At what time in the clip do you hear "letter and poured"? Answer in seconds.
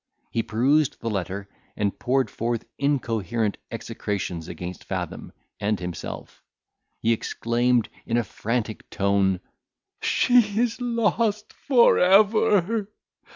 1.11-2.31